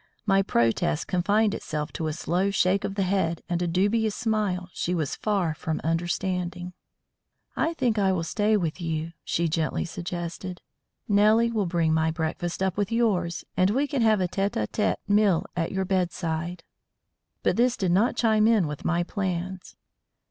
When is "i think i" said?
7.55-8.11